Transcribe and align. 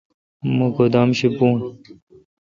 مہ 0.55 0.67
گودام 0.75 1.09
شی 1.17 1.27
بھون۔ 1.35 1.57